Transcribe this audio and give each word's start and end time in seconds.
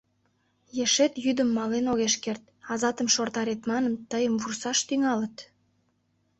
Ешет 0.83 1.13
йӱдым 1.23 1.49
мален 1.57 1.85
огеш 1.91 2.15
керт, 2.23 2.43
азатым 2.71 3.07
шортарет 3.15 3.61
манын, 3.69 3.93
тыйым 4.09 4.35
вурсаш 4.41 4.79
тӱҥалыт. 4.87 5.35